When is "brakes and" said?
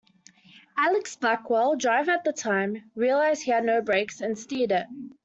3.83-4.35